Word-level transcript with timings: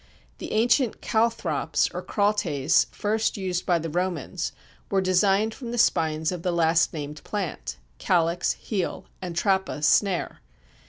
The 0.39 0.53
ancient 0.53 0.99
"calthrops" 0.99 1.87
or 1.93 2.01
"crawtaes" 2.01 2.87
(first 2.89 3.37
used 3.37 3.67
by 3.67 3.77
the 3.77 3.87
Romans) 3.91 4.51
were 4.89 4.99
designed 4.99 5.53
from 5.53 5.69
the 5.69 5.77
spines 5.77 6.31
of 6.31 6.41
the 6.41 6.51
last 6.51 6.91
named 6.91 7.23
plant 7.23 7.77
(calx, 7.99 8.53
heel, 8.53 9.05
and 9.21 9.35
trappa, 9.35 9.83
snare.) 9.83 10.41